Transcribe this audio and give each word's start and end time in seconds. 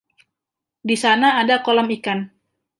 Di 0.87 0.95
sana 1.03 1.27
ada 1.41 1.55
kolom 1.65 1.87
iklan. 1.97 2.19